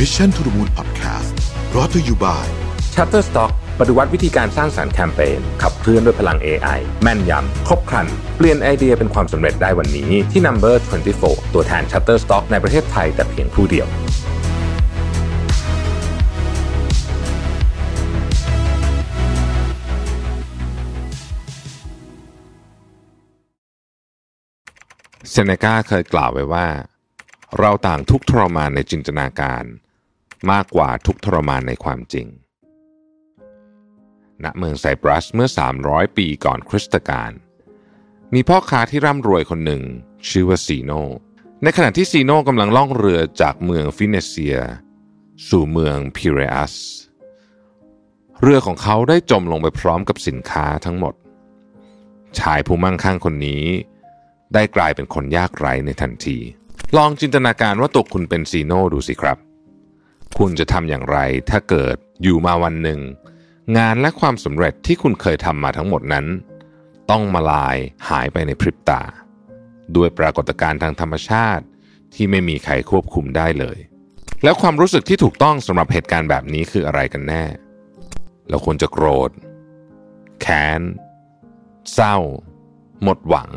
[0.00, 1.34] Mission to the Moon Podcast
[1.74, 2.48] รอ t ธออยู่บ่าย
[2.94, 10.74] Shutterstock ปฏิวัติวิธีการสร้างสารรค์แคมเปญขับเคลื่อนด้วยพลัง AI แม่นยำ ครบครัน เปลี่ยนไอเดียเป็นความสำเร็จได้วันนี้ที่ Number
[11.14, 13.88] 24 ตัวแทน Shutterstock ในประเทศไทยแต่เพียงผู้เดียว
[25.30, 26.66] เซเนกาเคยกล่าวไว้ว่า
[27.58, 29.64] เราต่างทุกข์ทรมานในจินตนาการ
[30.52, 32.26] มากกว่าทุกทรมานในความจริง
[34.44, 35.48] ณ เมืองไซปรัสเมื่อ
[35.82, 37.32] 300 ปีก่อนคริสตกาล
[38.34, 39.82] มีพ่อค้าที่ร่ำรวยคนหนึ่ง
[40.28, 40.92] ชื่อว่าซีโน
[41.62, 44.58] ในขณะที่ซีโนกำลังล่องเรือจากเมืองฟินเนเซีย
[45.48, 46.74] สู่เมืองพิเรอัส
[48.42, 51.14] เรือของเขาได้จมลงไปพร้อมกับสินค้าทั้งหมด
[52.38, 53.64] ชายผู้มั่งคั่งคนนี้
[54.54, 56.38] ได้กลายเป็นคนยากไร้ในทันที
[56.96, 59.38] ลองจินตนาการว่าตัวคุณเป็นซีโนดูสิครับ
[60.38, 61.18] คุณจะทำอย่างไร
[61.50, 63.00] ถ้าเกิดอยู่มาวันหนึ่ง
[63.78, 66.26] งานและความสำเร็จที่คุณเคยทำมาทั้งหมดนั้น
[67.10, 67.76] ต้องมาลาย
[68.08, 69.02] หายไปในพริบตา
[69.96, 71.64] ด้วยปรากฏการณ์ทางธรรมชาติ
[72.14, 73.78] ที่ไม่มีใครควบคุมได้เลย
[74.42, 77.44] แล้วความรู้สึกที่ถูกต้องสำหรับเหตุการณ์แบบนี้คืออะไรกันแน่
[78.48, 79.30] เราควรจะโกรธ
[80.40, 80.80] แค้น
[81.94, 82.16] เศร้า
[83.02, 83.50] หมดหวัง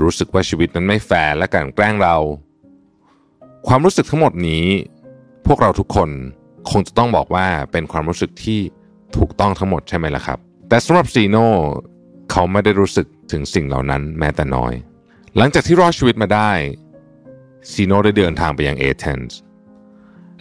[0.00, 2.16] รู้สึกว่าชีวิตนั้นไม่แฟร์และกลั่นแกล้งเรา
[3.66, 4.66] ความรู้สึกทั้งหมดนี้
[5.46, 6.10] พวกเราทุกคน
[6.70, 8.60] คงจะต้องบอกว่าเป็นความรู้สึกที่
[9.16, 11.46] ถูกต้องทั้งหมดใช่ไหมล่ะครับ แต่สำหรับซีโน่
[12.30, 14.72] เขาไม่ได้รู้สึกถึงสิ่งเหล่านั้นแม้แต่น้อย
[15.36, 16.50] หลังจากที่รอดชีวิตมาได้
[17.72, 19.38] ซีโน่ได้เดินทางไปยังเอเธนส์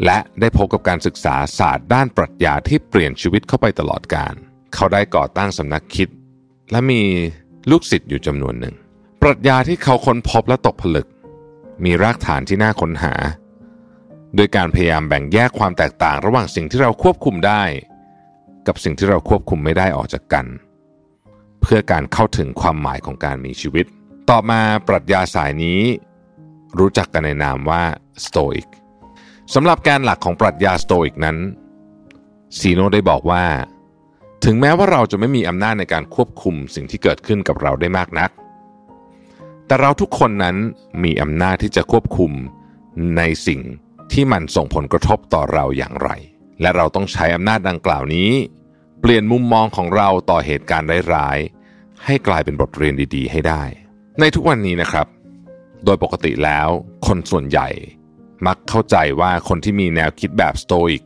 [0.04, 4.36] และได้พบกับการศึกษาศาสตร์ด้านปรัชญาที่เปลี่ยนชีวิตเข้าไปตลอดกาล
[4.74, 6.09] เขาได้ก่อตั้งสำนักคิด
[6.72, 7.02] และมี
[7.72, 8.76] ลูกศิษย์อยู่จำนวนหนึ่ง
[9.22, 11.08] ปรัชญาที่เขาค้นพบและตกผลึก
[11.86, 13.14] มีรากฐานที่น่าค้นหา
[14.36, 17.64] โดยการพยายามแบ่งแยกความแตกต่างระหว่างสิ่งที่เราควบคุมได้
[18.67, 20.45] กับสิ่งที่เราควบคุมไม่ได้ออกจากกัน
[21.62, 23.85] เพื่อการเข้าถึงความหมายของการมีชีวิต
[24.30, 25.81] ต่อมาปรัชญาสายนี้
[26.80, 27.84] รู้จักกันในนามว่า
[28.25, 28.68] สโตอิก
[29.53, 31.38] สำหรับแกนหลักของปรัชญาสโตอิกนั้น
[32.59, 33.46] ซีโนได้บอกว่า
[34.46, 38.30] ถึงแม้ว่าเราจะไม่มีอำนาจในการควบคุมสิ่งที่เกิดขึ้นกับเราได้มากนัก
[39.66, 40.56] แต่เราทุกคนนั้น
[41.03, 42.31] มีอำนาจที่จะควบคุม
[43.18, 43.62] ในสิ่ง
[44.13, 46.09] ที่มันส่งผลกระทบต่อเราอย่างไร
[46.62, 48.31] และเราต้องใช้อำนาจดังกล่าวนี้
[49.01, 53.63] เปลี่ยนมุมมองของเราต่อเหตุการณ์ร้ายๆให้กลายเป็นบทเรียนดี ๆ ให้ได้
[54.19, 55.07] ในทุกวันนี้นะครับ
[55.85, 56.68] โดยปกติแล้ว
[57.07, 57.68] คนส่วนใหญ่
[58.46, 61.03] มักเข้าใจว่าคนที่มีแนวคิดแบบสโตอิก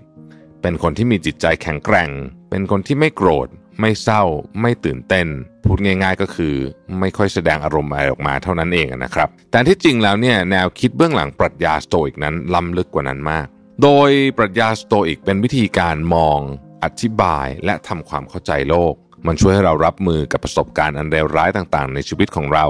[0.62, 2.10] เป็นคนที่มีจิตใจแข็งแกร่ง
[2.50, 3.48] เป็นคนที่ไม่โกรธ
[3.80, 4.24] ไม่เศร้า
[4.62, 5.28] ไม่ตื่นเต้น
[5.66, 6.56] พูดง่าย ๆ ก็คือ
[7.00, 13.48] ไม่ค่อยแสดงอารมณ์อะไรออกมาเท่านั้นเองนะครับ แต่ที่จริงแล้วเนี่ยแนวคิดเบื้องหลังปรัชญาสโตอิกนั้นล้ำลึกกว่านั้นมาก
[13.84, 16.40] โดยปรัชญาสโตอิกเป็นวิธีการมอง
[16.84, 18.94] อธิบายและทำความเข้าใจโลก
[19.28, 22.66] มันช่วยให้เรารับมือกับประสบการณ์อันเลวร้ายต่างๆ ในชีวิตของเรา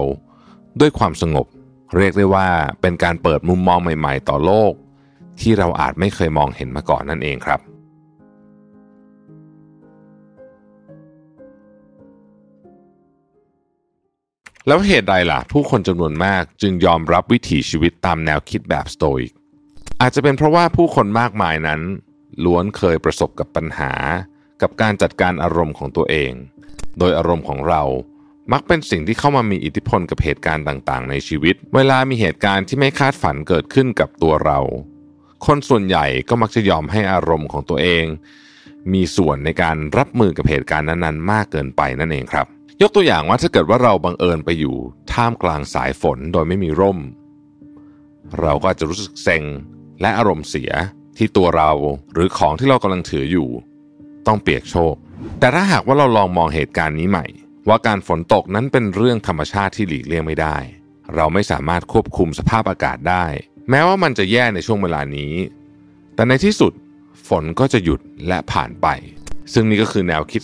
[0.80, 1.46] ด้วยความสงบ
[1.98, 2.48] เรียกได้ว่า
[2.82, 4.74] เป็นการเปิดมุมมองใหม่ ๆ ต่อโลก
[5.42, 7.60] ที่เราอาจไม่เคยมองเห็นมาก่อนนั่นเองครับ
[14.68, 19.34] แล้วเหตุใดล่ะ ผู้คนจำนวนมากจึงยอมรับวิถีชีวิตตามแนวคิดแบบสโตอิก
[20.02, 21.82] อาจจะเป็นเพราะว่าผู้คนมากมายนั้น
[22.44, 23.94] ล้วนเคยประสบกับปัญหา
[24.62, 26.32] กับการจัดการอารมณ์ของตัวเอง
[27.00, 27.84] โดยอารมณ์ของเรา
[28.52, 34.60] มักเป็นสิ่งที่เข้ามามีอิทธิพลกับเหตุการณ์ต่าง ๆ ในชีวิต เวลามีเหตุการณ์ที่ไม่คาดฝันเกิดขึ้นกับตัวเรา
[35.46, 38.06] คนส่วนใหญ่ก็มักจะยอมให้อารมณ์ของตัวเอง
[38.94, 42.48] มีส่วนในการรับมือกับเหตุการณ์นั้น ๆ มากเกินไปนั่นเองครับ
[42.82, 44.76] ยกตัวอย่างว่าถ้าเกิดว่าเราบังเอิญไปอยู่
[45.14, 47.00] ท่ามกลางสายฝนโดยไม่มีร่ม
[48.42, 49.44] เราก็จะรู้สึกเซ็ง
[50.02, 50.72] และอารมณ์เสีย
[51.18, 51.72] ที่ตัวเรา
[52.14, 53.50] หรือของที่เรากำลังถืออยู่
[54.28, 54.96] ต้องเปียกโชก
[55.40, 57.26] แต่ถ้าหากว่าเราลองมองเหตุการณ์นี้ใหม่
[57.68, 60.58] ว่าการฝนตกนั้นเป็นเรื่องธรรมชาติที่หลีกเลี่ยงไม่ได้
[61.16, 63.26] เราไม่สามารถควบคุมสภาพอากาศได้
[63.70, 65.34] แม้ว่ามันจะแย่ในช่วงเวลานี้
[66.16, 66.74] แต่ในที่สุด
[67.28, 68.88] ฝนก็จะหยุดและผ่านไป
[69.54, 70.44] ซึ่งนี่ก็คือแนวคิด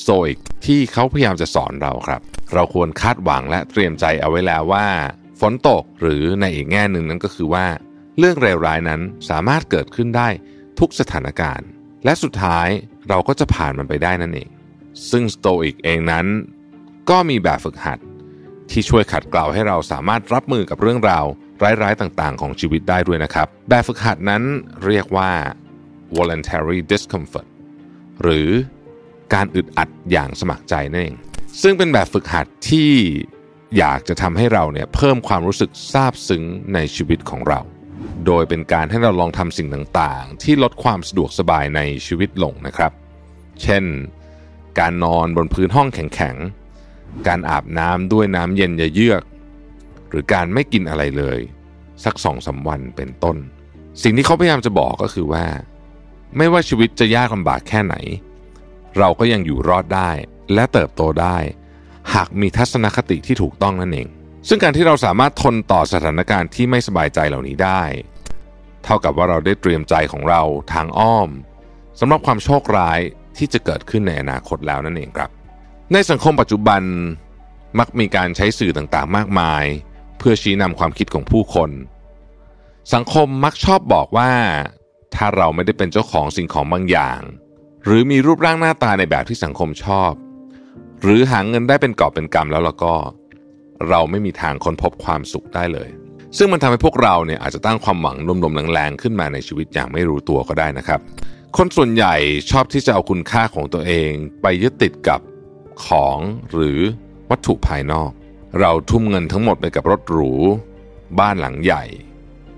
[0.00, 0.38] โซอิก
[0.72, 2.20] ที่เขาพยายามจะสอนเราครับ
[2.54, 4.86] เราควรคาดหวังและเตรียมใจเอาไว้แล้วว่า
[5.40, 7.66] ฝนตกหรือในอีกแง่หนึ่งนั้นก็คือว่า
[8.18, 9.00] เรื่องเลวร้ายนั้น
[9.30, 10.28] สามารถเกิดขึ้นได้
[10.78, 11.66] ทุกสถานการณ์
[12.04, 12.68] และสุดท้าย
[13.08, 14.48] เราก็จะผ่านมันไปได้นั่นเอง
[15.10, 16.26] ซึ่งสโตอิกเองนั้น
[17.10, 17.98] ก็มีแบบฝึกหัด
[18.70, 21.24] ที่ช่วยขัดเกลาให้เราสามารถรับมือกับเรื่องราว
[21.82, 24.42] ร้ายๆต่างๆ ของชีวิตได้ด้วยนะครับ แบบฝึกหัดนั้น
[24.84, 25.30] เรียกว่า
[26.16, 27.48] voluntary discomfort
[28.22, 28.48] หรือ
[29.34, 31.16] การอึดอัดอย่างสมัครใจนั่นเอง
[31.62, 32.90] ซึ่งเป็นแบบฝึกหัดที่
[33.78, 36.44] อยากจะทำให้เราเนี่ยเพิ่มความรู้สึกซาบซึ้ง
[36.74, 37.60] ในชีวิตของเรา
[38.26, 42.92] โดยเป็นการให้เราลองทำสิ่งต่างๆ ที่ลดความสะดวกสบายในชีวิตลงนะครับ
[43.62, 43.84] เช่น
[44.78, 49.22] การนอนบนพื้นห้องแข็งๆ การอาบน้ำด้วยน้ำเย็นเยือก
[50.10, 51.38] หรือการไม่กินอะไรเลย
[52.04, 53.36] สักสองสาวันเป็นต้น
[54.02, 55.44] สิ่งที่เขาพยายามจะบอกก็คือว่า
[56.36, 57.94] ไม่ว่าชีวิตจะยากลำบากแค่ไหน
[58.98, 60.10] เราก็ยังอยู่รอดได้
[60.54, 61.36] และเติบโตได้
[62.14, 64.08] หากมีทัศนคติที่ถูกต้องนั่นเอง
[64.48, 67.82] ซึ่งการที่เราสามารถทนต่อสถานการณ์ที่ไม่สบายใจเหล่านี้ได้
[68.84, 70.42] เท่ากับว่าเราได้เตรียมใจของเรา
[70.72, 71.28] ทางอ้อม
[72.00, 73.00] สำหรับความโชคร้าย
[73.36, 75.30] ที่จะเกิดขึ้นในอนาคตแล้วนั่นเองครับ
[75.92, 76.82] ในสังคมปัจจุบัน
[77.78, 79.64] มักมีการใช้สื่อต่างๆ มากมาย
[80.18, 81.70] เพื่อชี้นำความคิดของผู้คน
[82.94, 84.32] สังคมมักชอบบอกว่า
[85.14, 87.20] ถ้าเราไม่ได้เป็นเจ้าของสิ่งของบางอย่าง
[87.90, 90.12] หรือมีรูปร่างหน้าตาในแบบที่สังคมชอบ
[91.02, 92.94] หรือหาเงินได้เป็นกอบเป็นกำแล้วแล้วก็
[93.88, 95.88] เราไม่มีทางค้นพบความสุขได้เลย
[96.36, 101.00] ซึ่งมันทำให้พวกเราเนี่ยอาจจะตั้งความหวังลมๆแรงๆขึ้นมาในชีวิตอย่างไม่รู้ตัวก็ได้นะครับ
[101.56, 102.14] คนส่วนใหญ่
[102.50, 104.10] ชอบที่จะเอาคุณค่าของตัวเอง
[104.42, 105.20] ไปยึดติดกับ
[105.86, 106.18] ของ
[106.52, 106.78] หรือ
[107.30, 108.10] วัตถุภายนอก
[108.60, 110.30] เราทุ่มเงินทั้งหมดไปกับรถหรู
[111.18, 111.84] บ้านหลังใหญ่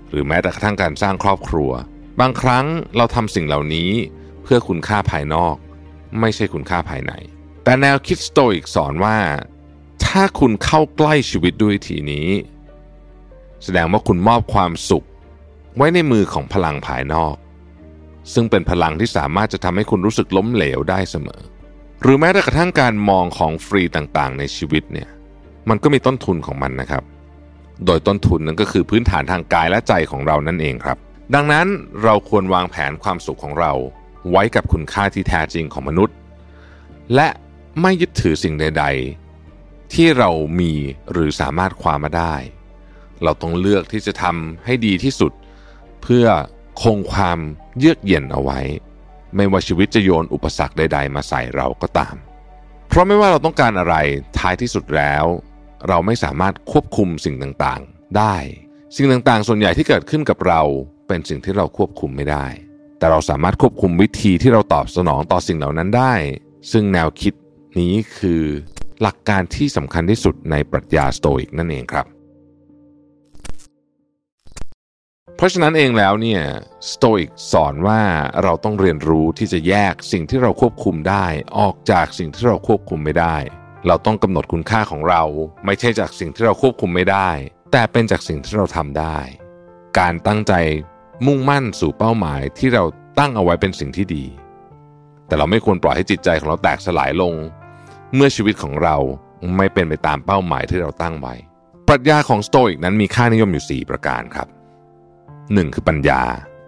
[0.09, 1.71] หรือแม้แต่กระทั่งการสร้างครอบครัว
[2.19, 2.65] บางครั้ง
[2.97, 3.91] เราทำสิ่งเหล่านี้
[4.43, 5.55] เพื่อคุณค่าภายนอก
[6.19, 7.13] ไม่ใช่คุณค่าภายใน
[7.63, 9.17] แต่แนวคิดสโตอิกสอนว่า
[10.05, 12.27] ถ้าคุณเข้าใกล้ชีวิตด้วยทีนี้
[13.63, 15.05] แสดงว่าคุณมอบความสุข
[15.75, 17.35] ไว้ในมือของพลังภายนอก
[18.33, 21.41] ซึ่งเป็นพลังที่สามารถจะทำให้คุณรู้สึกล้มเหลวได้เสมอ
[22.01, 25.09] หรือแม้แต่กระทั่งการมองของฟรีต่างๆ ในชีวิตเนี่ย
[25.69, 27.03] มันก็มีต้นทุนของมันนะครับ
[27.85, 30.97] โดยต้นทุนนั้นก็คือพื้นฐานทางกายและใจของเรานั่นเองครับ
[31.35, 31.67] ดังนั้น
[32.03, 33.71] เราควรวางแผนความสุขของเรา
[34.29, 36.15] ไว้กับคุณค่าที่แท้จริงของมนุษย์
[37.15, 37.27] และ
[37.81, 38.85] ไม่ยึดถือสิ่งใด
[39.39, 40.29] ๆ ที่เรา
[40.59, 40.73] มี
[41.11, 42.35] หรือสามารถคว้ามาได้
[43.23, 45.31] เราต้องเลือกที่จะทำให้ดีที่สุด
[46.03, 46.25] เพื่อ
[46.81, 47.39] คงความ
[47.77, 48.59] เยือกเย็นเอาไว้
[49.35, 52.15] ไม่ว่าชีวิตจะโยนอุปสรรคใด ๆ มาใส่เราก็ตาม
[52.87, 53.95] เพราะไม่ว่าเราต้องการอะไร
[54.37, 55.25] ท้ายที่สุดแล้ว
[55.87, 58.35] เราไม่สามารถควบคุมสิ่งต่างๆ ได้
[58.95, 60.61] สิ่งต่างๆ ส่วนใหญ่ที่เกิดขึ้นกับเรา
[61.07, 62.45] เป็นสิ่งที่เราควบคุมไม่ได้
[63.01, 66.13] แต่เราสามารถควบคุมวิธีที่เราตอบสนองต่อสิ่งเหล่านั้นได้
[66.71, 67.33] ซึ่งแนวคิด
[67.79, 68.43] นี้คือ
[69.01, 72.05] หลักการที่สำคัญที่สุดในปรัชญาสโตอิกนั่นเองครับ
[75.35, 76.41] เพราะฉะนั้นเองแล้วเนี่ย
[76.91, 78.01] สโตอิกสอนว่า
[78.43, 81.25] เราต้องเรียนรู้ที่จะแยกสิ่งที่เราควบคุมได้
[81.59, 83.37] ออกจากสิ่งที่เราควบคุมไม่ได้
[83.87, 85.23] เราต้องกำหนดคุณค่าของเรา
[85.65, 87.29] ไม่ใช่จากสิ่งที่เราควบคุมไม่ได้
[87.71, 89.17] แต่เป็นจากสิ่งที่เราทำได้
[89.99, 90.53] การตั้งใจ
[91.27, 92.83] มุ่งมั่นสู่เป้าหมายที่เรา
[93.19, 94.25] ตั้งเอาไว้เป็นสิ่งที่ดี
[95.27, 97.33] แต่เราไม่ควรปล่อยให้จิตใจของเราแตกสลายลง
[98.15, 98.97] เมื่อชีวิตของเรา
[99.57, 101.35] ไม่เป็นไปตามเป้าหมายที่เราตั้งไว้
[101.87, 104.47] ปรัชญาของสโตอิกนั้นมีค่านิยมอยู่ 4 ประการครับ
[105.11, 105.75] 1.
[105.75, 106.21] คือปัญญา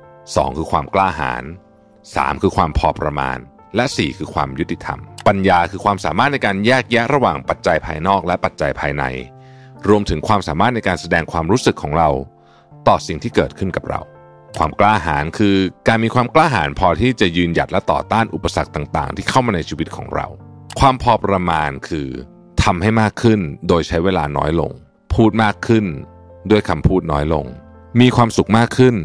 [0.04, 0.58] 2.
[0.58, 1.44] คือความกล้าหาญ
[1.94, 2.42] 3.
[2.42, 3.38] คือความพอประมาณ
[3.76, 9.04] และ 4 คือความยุติธรรม ปัญญาคือความสามารถในการแยกแยะระหว่างปัจจัยภายนอกและปัจจัยภายใน
[9.88, 12.10] รวมถึงความสามารถในการแสดงความรู้สึกของเรา
[12.88, 14.02] ต่อสิ่งที่เกิดขึ้นกับเรา
[14.58, 15.56] ความกล้าหาญคือ
[15.88, 20.28] การมีความกล้าหาญพอที่จะยืนหยัดและต่อต้านอุปสรรคต่าง ๆ ที่เข้ามาในชีวิตของเรา
[20.80, 22.08] ความพอประมาณคือ
[22.64, 24.72] ทำให้มากขึ้นโดยใช้เวลาน้อยลง
[25.14, 25.86] พูดมากขึ้น
[26.52, 27.46] ด้วยคำพูดน้อยลง
[28.00, 28.96] มีความสุขมากขึ้น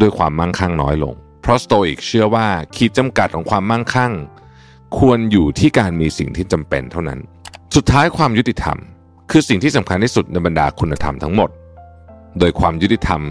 [0.00, 4.12] ด้วยความมั่งคั่งน้อยลง เพราะสโตอิกเชื่อว่าขีดจำกัดของความมั่งคั่ง
[4.98, 7.20] ควรอยู่ที่การมีสิ่งที่จำเป็นเท่านั้น
[7.76, 8.78] สุดท้ายความยุติธรรม
[9.30, 11.50] คือสิ่งที่สำคัญที่สุดในบรรดาคุณธรรมทั้งหมด
[12.38, 13.22] โดยความยุติธรรม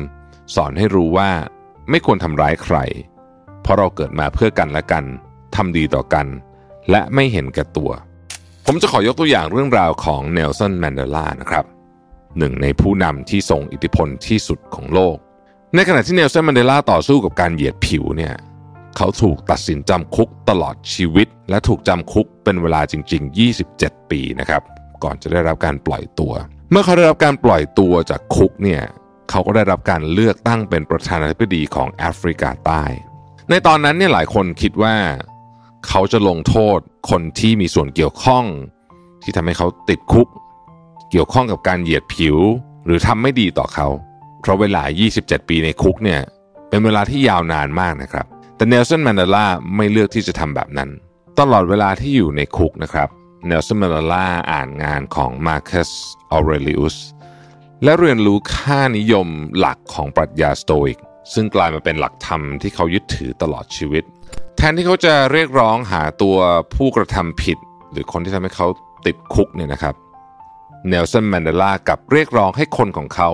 [0.56, 1.30] สอนให้รู้ว่า
[1.90, 2.78] ไม่ควรทำร้ายใคร
[3.62, 5.06] เพราะเราเกิดมาเพื่อกันและกัน
[5.56, 6.28] ทำดีต่อกัน
[6.90, 7.92] และไม่เห็นแก่ตัว
[8.66, 11.66] ผมจะขอยกตัวอย่างเรื่องราวของเนลสันแมนเดลานะครับ
[12.38, 15.18] หนึ่งในผู้นำที่ทรงอิทธิพลที่สุดของโลก
[15.76, 18.36] ในขณะที่เนลสันแมนเดลาต่อสู้กับการเหยียดผิวเนี่ย
[18.98, 23.38] เขาถูกตัดสินจำคุกตลอดชีวิต และถูกจำคุกเป็นเวลาจริง ๆ
[23.70, 24.62] 27 ปีนะครับ
[25.04, 26.34] ก่อนจะได้รับการปล่อยตัว
[26.72, 28.82] เมื่อเขาได้รับการปล่อยตัวจากคุกเนี่ย
[29.30, 32.84] เขาก็ได้รับการเลือกตั้งเป็นประธานาธิบดีของแอฟริกาใต้
[33.50, 34.96] ในตอนนั้นเนี่ยหลายคนคิดว่า
[35.88, 38.46] เขาจะลงโทษคนที่มีส่วนเกี่ยวข้อง
[39.24, 40.28] ที่ทำให้เขาติดคุก
[41.12, 42.38] เกี่ยวข้องกับการเหยียดผิว
[42.86, 43.88] หรือทำไม่ดีต่อเขา
[44.42, 44.84] เพราะเวลา
[45.16, 46.22] 27 ปีในคุกเนี่ย
[46.70, 49.46] เป็นเวลาที่ยาวนานมากนะครับ แต่เนลสันแมนเดลา
[49.76, 50.90] ไม่เลือกที่จะทำแบบนั้น
[51.40, 53.10] ตลอดเวลาที่อยู่ในคุกนะครับ
[53.48, 55.90] เนลสันแมนเดลาอ่านงานของมาร์คัส
[56.32, 56.96] ออเรลิอุส
[57.84, 61.00] และเรียนรู้ค่านิยมหลักของปรัชญาสโตอิก
[61.34, 64.04] ซึ่งกลายมาเป็นหลักธรรมที่เขายึดถือตลอดชีวิต
[64.58, 66.38] แทนที่เขาจะเรียกร้องหาตัว
[66.76, 67.58] ผู้กระทำผิด
[67.92, 68.68] หรือคนที่ทำให้เขา
[69.06, 69.96] ติดคุกเนี่ยนะครับ
[70.88, 73.30] เนลสันแมนเดลากลับเรียกร้องให้คนของเขา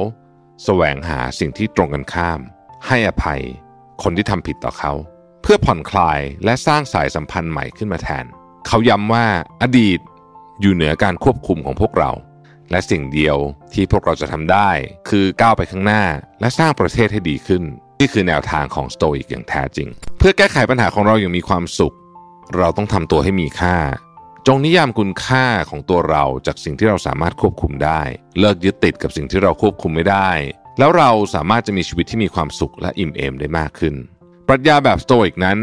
[0.64, 2.40] แสวงหาสิ่งที่ตรงกันข้าม
[2.88, 3.42] ให้อภัย
[4.04, 4.94] คนที่ทำผิดต่อเขา
[5.42, 8.26] เพื่อผ่อนคลายและสร้างสายสัมพันธ์ใหม่ขึ้นมาแทน
[8.68, 9.26] เขาย้ำว่า
[9.62, 10.00] อดีต
[10.62, 12.12] อยู่เหนือการควบคุมของพวกเรา
[12.72, 13.38] และสิ่งเดียว
[13.74, 14.70] ที่พวกเราจะทำได้
[15.10, 16.04] คือก้าวไปข้างหน้า
[16.42, 17.64] และสร้างประเทศให้ดีขึ้น
[18.00, 21.96] นี่คือแนวทางของสโตอิกอย่างแท้จริง เพื่อแก้ไขปัญหาของเราอย่างมีความสุข
[22.58, 23.78] เราต้องทำตัวให้มีค่า
[24.48, 28.02] จงนิยามคุณค่าของตัวเราจากสิ่งที่เราสามารถควบคุมได้
[28.40, 30.30] เลิกยึดติดกับสิ่งที่เราควบคุมไม่ได้
[30.80, 33.96] แล้วเราสามารถจะมีชีวิตที่มีความสุขและอิ่มเอมได้มากขึ้น
[34.48, 35.60] ปรัชญาแบบสโตอิกนั้น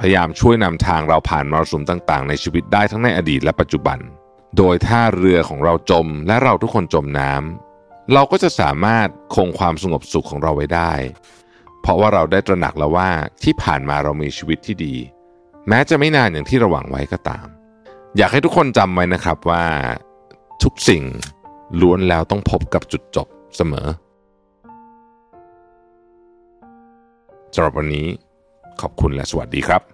[0.00, 3.98] พยายามช่วยนำทางเราผ่านมรสุมต่าง ๆ ในชีวิตได้ทั้งในอดีตและปัจจุบัน
[4.56, 10.92] โดยถ้าเรือของเราจมและเราทุกคนจมน้ำเราก็จะสามารถคงความสงบสุขของเราไว้ได้
[11.80, 13.08] เพราะว่าเราได้ตระหนักแล้วว่า
[13.42, 14.94] ที่ผ่านมาเรามีชีวิตที่ดี
[15.68, 17.46] แม้จะไม่นานอย่างที่เราหวังไว้ก็ตาม
[18.16, 19.64] อยากให้ทุกคนจำไว้นะครับว่า
[20.62, 21.02] ทุกสิ่ง
[21.80, 23.88] ล้วนแล้วต้องพบกับจุดจบเสมอ
[27.54, 28.06] สำหรับวันนี้
[28.80, 29.93] ขอบคุณและสวัสดีครับ